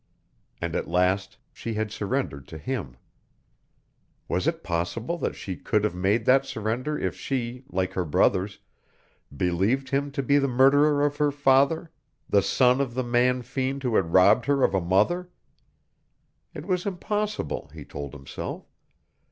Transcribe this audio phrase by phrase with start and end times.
[0.59, 2.97] And at last she had surrendered to him.
[4.27, 8.57] Was it possible that she could have made that surrender if she, like her brothers,
[9.37, 11.91] believed him to be the murderer of her father
[12.27, 15.29] the son of the man fiend who had robbed her of a mother?
[16.55, 18.65] It was impossible, he told himself.